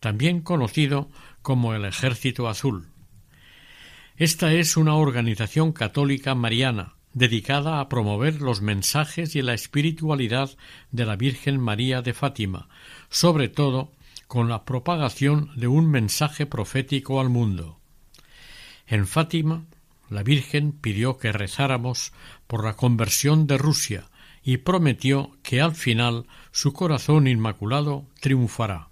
[0.01, 1.11] también conocido
[1.43, 2.89] como el Ejército Azul.
[4.17, 10.57] Esta es una organización católica mariana dedicada a promover los mensajes y la espiritualidad
[10.93, 12.69] de la Virgen María de Fátima,
[13.11, 13.93] sobre todo
[14.29, 17.81] con la propagación de un mensaje profético al mundo.
[18.87, 19.65] En Fátima
[20.09, 22.13] la Virgen pidió que rezáramos
[22.47, 24.09] por la conversión de Rusia
[24.45, 28.89] y prometió que al final su corazón inmaculado triunfará.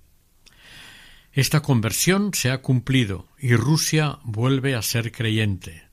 [1.33, 5.85] Esta conversión se ha cumplido y Rusia vuelve a ser creyente.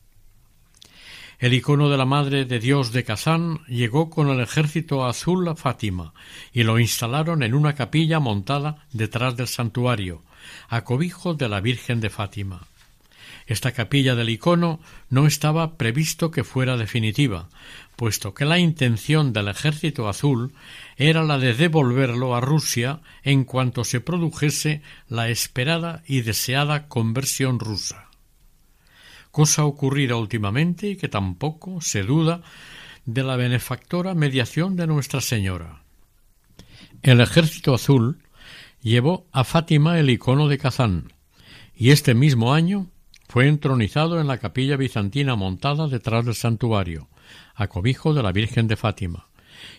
[1.39, 5.55] El icono de la Madre de Dios de Kazán llegó con el ejército azul a
[5.55, 6.13] Fátima
[6.51, 10.23] y lo instalaron en una capilla montada detrás del santuario,
[10.67, 12.67] a cobijo de la Virgen de Fátima.
[13.47, 17.47] Esta capilla del icono no estaba previsto que fuera definitiva,
[17.99, 20.53] puesto que la intención del ejército azul
[20.95, 27.59] era la de devolverlo a Rusia en cuanto se produjese la esperada y deseada conversión
[27.59, 28.07] rusa.
[29.31, 32.41] Cosa ocurrida últimamente y que tampoco se duda
[33.03, 35.83] de la benefactora mediación de Nuestra Señora.
[37.01, 38.19] El ejército azul
[38.81, 41.11] llevó a Fátima el icono de Kazán,
[41.75, 42.87] y este mismo año
[43.27, 47.09] fue entronizado en la capilla bizantina montada detrás del santuario,
[47.55, 49.27] a cobijo de la Virgen de Fátima,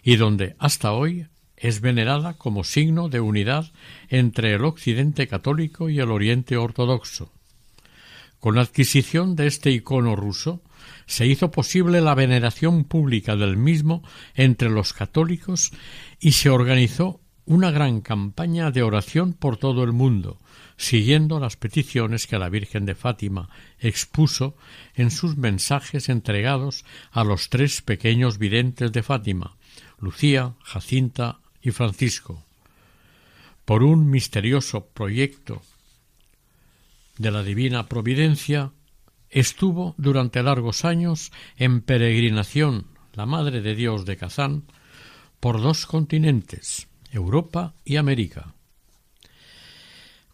[0.02, 1.26] y donde hasta hoy
[1.56, 3.70] es venerada como signo de unidad
[4.08, 7.32] entre el Occidente católico y el Oriente ortodoxo.
[8.38, 10.62] Con la adquisición de este icono ruso
[11.06, 14.02] se hizo posible la veneración pública del mismo
[14.34, 15.72] entre los católicos
[16.18, 20.38] y se organizó una gran campaña de oración por todo el mundo,
[20.80, 23.50] siguiendo las peticiones que la Virgen de Fátima
[23.80, 24.56] expuso
[24.94, 29.58] en sus mensajes entregados a los tres pequeños videntes de Fátima,
[29.98, 32.42] Lucía, Jacinta y Francisco.
[33.66, 35.60] Por un misterioso proyecto
[37.18, 38.72] de la Divina Providencia,
[39.28, 44.62] estuvo durante largos años en peregrinación la Madre de Dios de Kazán
[45.40, 48.54] por dos continentes, Europa y América.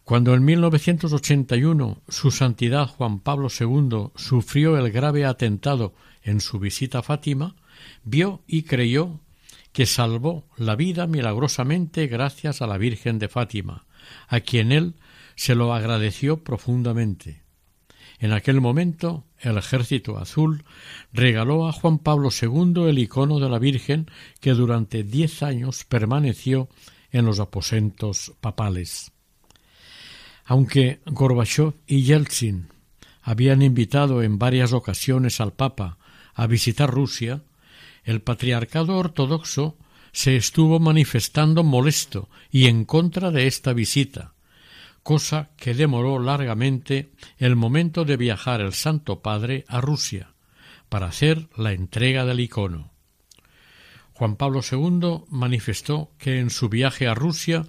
[0.07, 6.99] Cuando en 1981 su Santidad Juan Pablo II sufrió el grave atentado en su visita
[6.99, 7.57] a Fátima,
[8.05, 9.19] vio y creyó
[9.73, 13.85] que salvó la vida milagrosamente gracias a la Virgen de Fátima,
[14.29, 14.95] a quien él
[15.35, 17.43] se lo agradeció profundamente.
[18.17, 20.63] En aquel momento el ejército azul
[21.11, 26.69] regaló a Juan Pablo II el icono de la Virgen que durante diez años permaneció
[27.11, 29.11] en los aposentos papales.
[30.47, 32.69] Aunque Gorbachev y Yeltsin
[33.21, 35.97] habían invitado en varias ocasiones al Papa
[36.33, 37.43] a visitar Rusia,
[38.05, 39.75] el patriarcado ortodoxo
[40.13, 44.33] se estuvo manifestando molesto y en contra de esta visita,
[45.03, 50.33] cosa que demoró largamente el momento de viajar el Santo Padre a Rusia
[50.87, 52.96] para hacer la entrega del icono.
[54.17, 57.67] Juan Pablo II manifestó que en su viaje a Rusia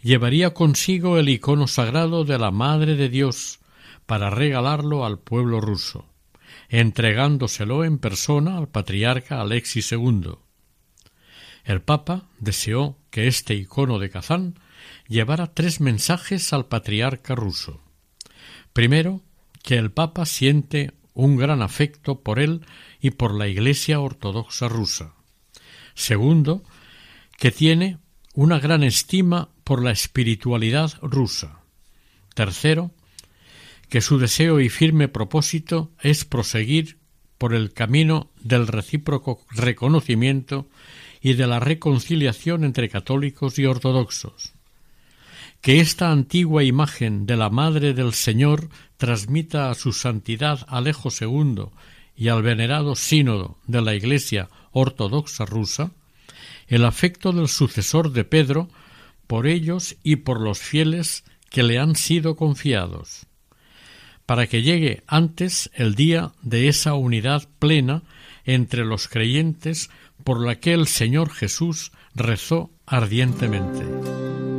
[0.00, 3.60] llevaría consigo el icono sagrado de la Madre de Dios
[4.06, 6.06] para regalarlo al pueblo ruso,
[6.70, 10.36] entregándoselo en persona al patriarca Alexis II.
[11.64, 14.58] El Papa deseó que este icono de Kazán
[15.06, 17.82] llevara tres mensajes al patriarca ruso.
[18.72, 19.20] Primero,
[19.62, 22.64] que el Papa siente un gran afecto por él
[23.02, 25.19] y por la Iglesia ortodoxa rusa.
[26.00, 26.64] Segundo,
[27.38, 27.98] que tiene
[28.32, 31.60] una gran estima por la espiritualidad rusa.
[32.34, 32.90] Tercero,
[33.90, 36.96] que su deseo y firme propósito es proseguir
[37.36, 40.70] por el camino del recíproco reconocimiento
[41.20, 44.54] y de la reconciliación entre católicos y ortodoxos.
[45.60, 51.66] Que esta antigua imagen de la Madre del Señor transmita a su santidad Alejo II
[52.16, 55.92] y al venerado sínodo de la Iglesia ortodoxa rusa
[56.68, 58.68] el afecto del sucesor de Pedro
[59.26, 63.26] por ellos y por los fieles que le han sido confiados,
[64.24, 68.02] para que llegue antes el día de esa unidad plena
[68.44, 69.90] entre los creyentes
[70.24, 74.49] por la que el Señor Jesús rezó ardientemente.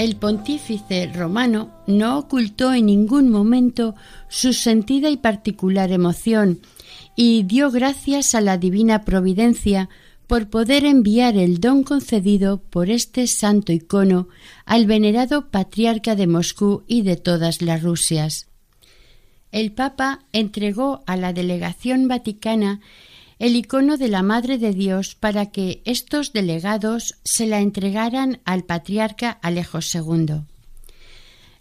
[0.00, 3.94] El pontífice romano no ocultó en ningún momento
[4.30, 6.62] su sentida y particular emoción
[7.16, 9.90] y dio gracias a la divina providencia
[10.26, 14.28] por poder enviar el don concedido por este santo icono
[14.64, 18.48] al venerado patriarca de Moscú y de todas las Rusias.
[19.52, 22.80] El Papa entregó a la delegación vaticana
[23.40, 28.64] el icono de la Madre de Dios para que estos delegados se la entregaran al
[28.64, 30.42] patriarca Alejo II.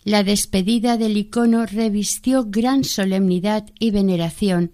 [0.03, 4.73] La despedida del icono revistió gran solemnidad y veneración.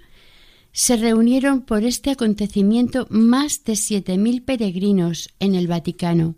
[0.72, 6.34] Se reunieron por este acontecimiento más de siete mil peregrinos en el Vaticano.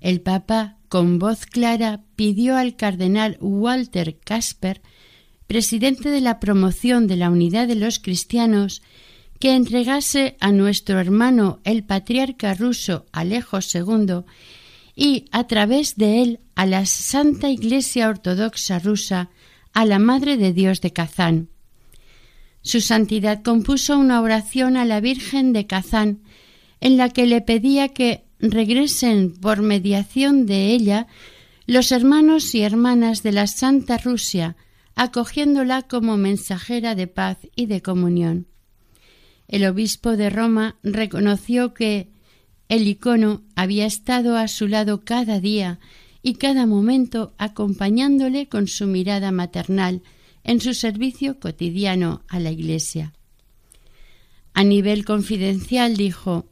[0.00, 4.80] El Papa, con voz clara, pidió al cardenal Walter Casper,
[5.48, 8.80] presidente de la promoción de la unidad de los cristianos,
[9.42, 14.22] que entregase a nuestro hermano el patriarca ruso Alejo II
[14.94, 19.30] y a través de él a la Santa Iglesia Ortodoxa rusa,
[19.72, 21.48] a la Madre de Dios de Kazán.
[22.60, 26.20] Su Santidad compuso una oración a la Virgen de Kazán
[26.80, 31.08] en la que le pedía que regresen por mediación de ella
[31.66, 34.54] los hermanos y hermanas de la Santa Rusia,
[34.94, 38.51] acogiéndola como mensajera de paz y de comunión.
[39.52, 42.08] El obispo de Roma reconoció que
[42.70, 45.78] el icono había estado a su lado cada día
[46.22, 50.02] y cada momento acompañándole con su mirada maternal
[50.42, 53.12] en su servicio cotidiano a la Iglesia.
[54.54, 56.46] A nivel confidencial dijo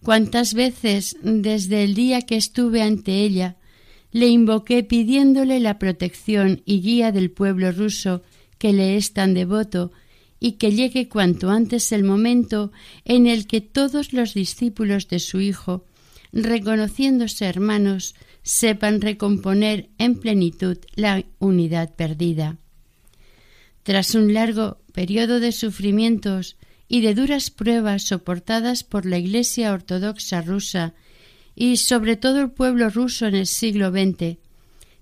[0.00, 3.56] Cuántas veces desde el día que estuve ante ella
[4.12, 8.22] le invoqué pidiéndole la protección y guía del pueblo ruso
[8.58, 9.90] que le es tan devoto
[10.44, 12.72] y que llegue cuanto antes el momento
[13.04, 15.84] en el que todos los discípulos de su Hijo,
[16.32, 22.56] reconociéndose hermanos, sepan recomponer en plenitud la unidad perdida.
[23.84, 26.56] Tras un largo periodo de sufrimientos
[26.88, 30.92] y de duras pruebas soportadas por la Iglesia Ortodoxa rusa
[31.54, 34.38] y sobre todo el pueblo ruso en el siglo XX,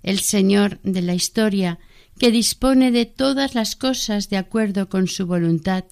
[0.03, 1.79] el Señor de la historia,
[2.21, 5.85] que dispone de todas las cosas de acuerdo con su voluntad,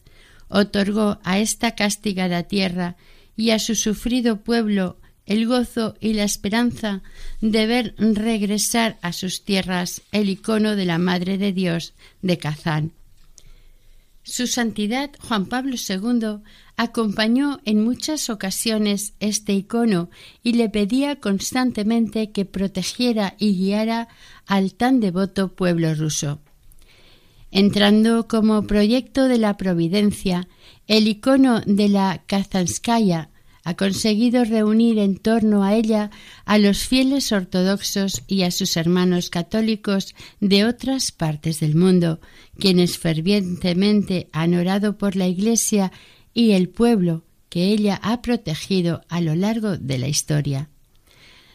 [0.49, 2.97] otorgó a esta castigada tierra
[3.35, 7.03] y a su sufrido pueblo el gozo y la esperanza
[7.41, 12.98] de ver regresar a sus tierras el icono de la Madre de Dios de Kazán.
[14.29, 16.43] Su Santidad Juan Pablo II
[16.77, 20.11] acompañó en muchas ocasiones este icono
[20.43, 24.09] y le pedía constantemente que protegiera y guiara
[24.47, 26.41] al tan devoto pueblo ruso.
[27.51, 30.47] Entrando como proyecto de la Providencia,
[30.89, 33.31] el icono de la Kazanskaya
[33.69, 36.11] ha conseguido reunir en torno a ella
[36.47, 42.19] a los fieles ortodoxos y a sus hermanos católicos de otras partes del mundo,
[42.59, 45.93] quienes fervientemente han orado por la Iglesia
[46.33, 50.71] y el pueblo que ella ha protegido a lo largo de la historia.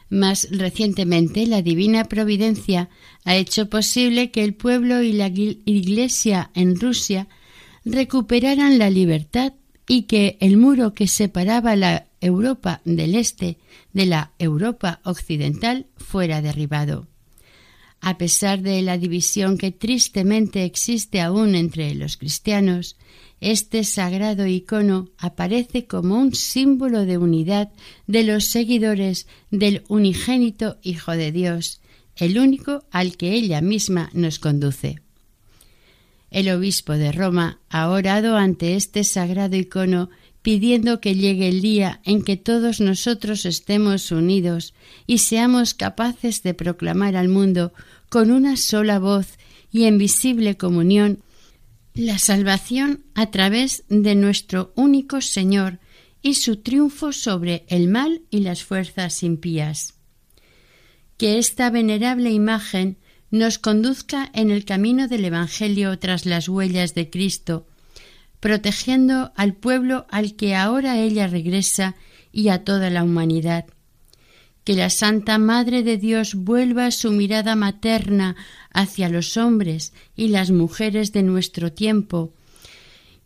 [0.08, 2.90] Más recientemente, la Divina Providencia
[3.26, 7.28] ha hecho posible que el pueblo y la Iglesia en Rusia
[7.84, 9.54] recuperaran la libertad
[9.88, 13.58] y que el muro que separaba la Europa del Este
[13.92, 17.08] de la Europa Occidental fuera derribado.
[18.00, 22.98] A pesar de la división que tristemente existe aún entre los cristianos,
[23.40, 27.72] este sagrado icono aparece como un símbolo de unidad
[28.08, 31.82] de los seguidores del unigénito Hijo de Dios,
[32.16, 35.03] el único al que ella misma nos conduce.
[36.34, 40.10] El obispo de Roma ha orado ante este sagrado icono
[40.42, 44.74] pidiendo que llegue el día en que todos nosotros estemos unidos
[45.06, 47.72] y seamos capaces de proclamar al mundo
[48.10, 49.38] con una sola voz
[49.72, 51.20] y en visible comunión
[51.94, 55.78] la salvación a través de nuestro único Señor
[56.24, 59.94] y su triunfo sobre el mal y las fuerzas impías.
[61.18, 62.98] Que esta venerable imagen
[63.34, 67.66] nos conduzca en el camino del Evangelio tras las huellas de Cristo,
[68.40, 71.96] protegiendo al pueblo al que ahora ella regresa
[72.32, 73.66] y a toda la humanidad.
[74.64, 78.36] Que la Santa Madre de Dios vuelva su mirada materna
[78.72, 82.36] hacia los hombres y las mujeres de nuestro tiempo.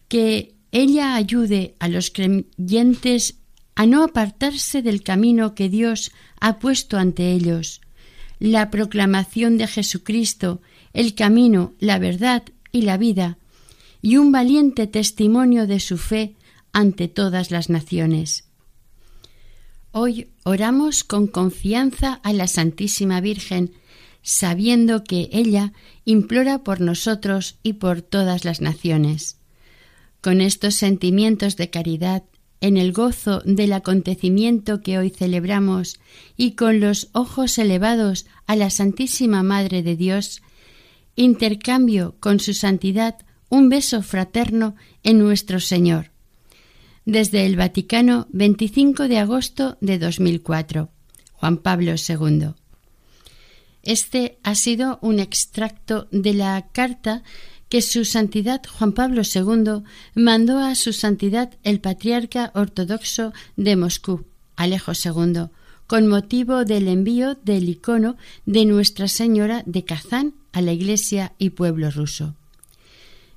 [0.08, 3.40] Que ella ayude a los creyentes
[3.76, 7.82] a no apartarse del camino que Dios ha puesto ante ellos,
[8.40, 10.62] la proclamación de Jesucristo,
[10.94, 13.38] el camino, la verdad y la vida,
[14.02, 16.36] y un valiente testimonio de su fe
[16.72, 18.46] ante todas las naciones.
[19.92, 23.74] Hoy oramos con confianza a la Santísima Virgen,
[24.22, 25.74] sabiendo que ella
[26.06, 29.38] implora por nosotros y por todas las naciones.
[30.22, 32.24] Con estos sentimientos de caridad
[32.62, 36.00] en el gozo del acontecimiento que hoy celebramos
[36.36, 40.42] y con los ojos elevados a la Santísima Madre de Dios,
[41.16, 43.18] intercambio con su santidad
[43.50, 46.12] un beso fraterno en nuestro Señor.
[47.06, 50.90] Desde el Vaticano, 25 de agosto de 2004.
[51.32, 52.50] Juan Pablo II.
[53.84, 57.24] Este ha sido un extracto de la carta
[57.70, 59.84] que su santidad Juan Pablo II
[60.16, 65.50] mandó a su santidad el patriarca ortodoxo de Moscú, Alejo II,
[65.86, 71.52] con motivo del envío del icono de Nuestra Señora de Kazán a la Iglesia y
[71.52, 72.36] pueblo ruso.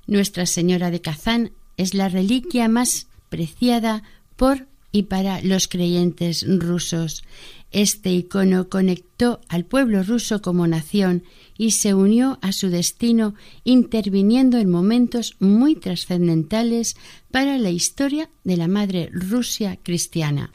[0.07, 4.03] Nuestra Señora de Kazán es la reliquia más preciada
[4.35, 7.23] por y para los creyentes rusos.
[7.71, 11.23] Este icono conectó al pueblo ruso como nación
[11.57, 16.97] y se unió a su destino interviniendo en momentos muy trascendentales
[17.31, 20.51] para la historia de la madre Rusia cristiana.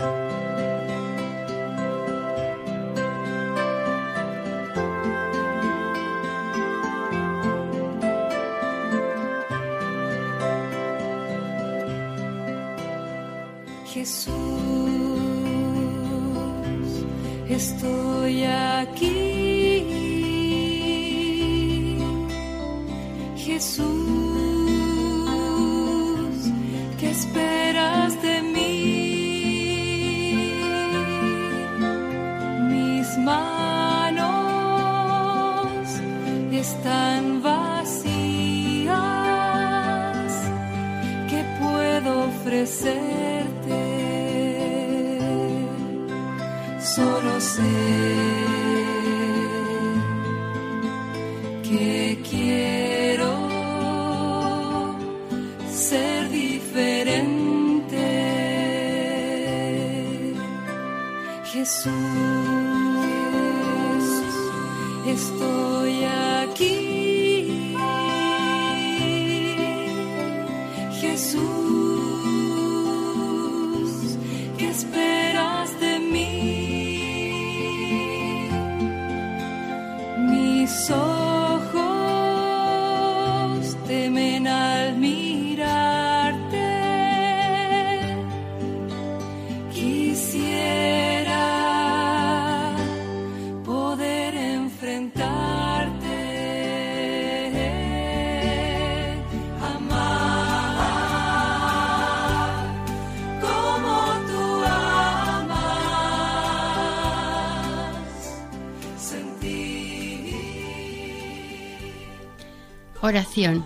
[113.07, 113.65] Oración.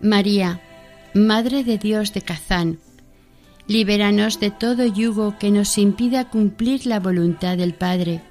[0.00, 0.62] María,
[1.12, 2.78] Madre de Dios de Kazán,
[3.66, 8.22] libéranos de todo yugo que nos impida cumplir la voluntad del Padre.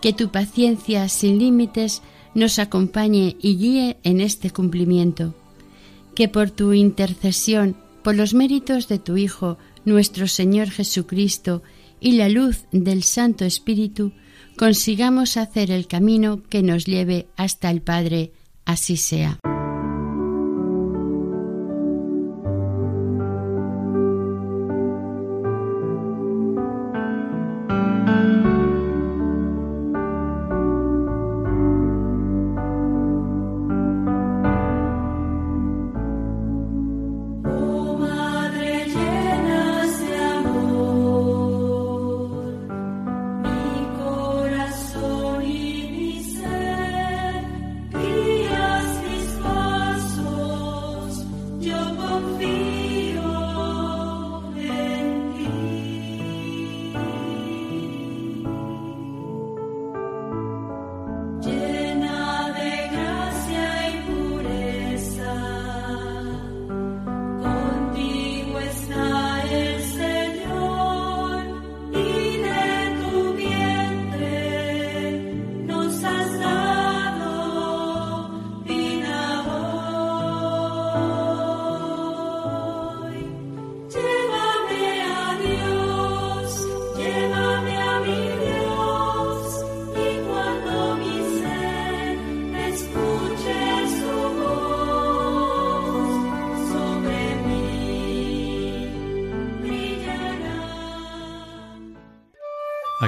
[0.00, 2.00] Que tu paciencia sin límites
[2.36, 5.34] nos acompañe y guíe en este cumplimiento.
[6.14, 11.64] Que por tu intercesión, por los méritos de tu Hijo, nuestro Señor Jesucristo,
[11.98, 14.12] y la luz del Santo Espíritu,
[14.56, 18.30] consigamos hacer el camino que nos lleve hasta el Padre.
[18.64, 19.38] Así sea.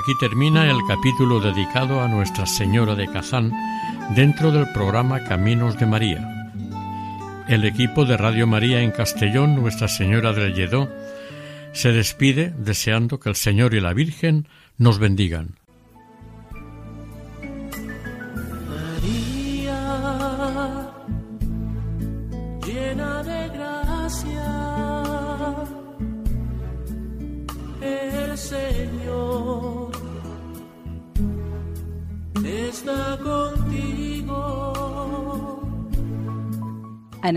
[0.05, 3.51] Aquí termina el capítulo dedicado a Nuestra Señora de Kazán
[4.15, 6.53] dentro del programa Caminos de María.
[7.49, 10.91] El equipo de Radio María en Castellón, Nuestra Señora del Lledó,
[11.73, 14.47] se despide deseando que el Señor y la Virgen
[14.77, 15.55] nos bendigan.